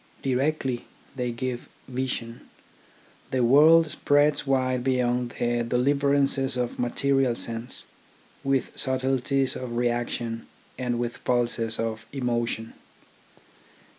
Directly, 0.23 0.85
they 1.15 1.31
give 1.31 1.69
vision. 1.87 2.41
The 3.29 3.43
world 3.43 3.91
spreads 3.91 4.47
wide 4.47 4.83
beyond 4.83 5.35
the 5.37 5.61
deliverances 5.63 6.57
of 6.57 6.79
material 6.79 7.35
sense, 7.35 7.85
with 8.43 8.71
subtle 8.75 9.19
ties 9.19 9.55
of 9.55 9.75
reaction 9.77 10.47
and 10.75 10.97
with 10.97 11.23
pulses 11.23 11.77
of 11.77 12.07
emotion. 12.11 12.73